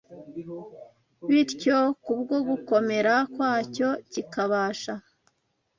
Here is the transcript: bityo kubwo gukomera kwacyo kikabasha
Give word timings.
bityo 1.27 1.77
kubwo 2.03 2.35
gukomera 2.49 3.13
kwacyo 3.33 3.89
kikabasha 4.11 4.93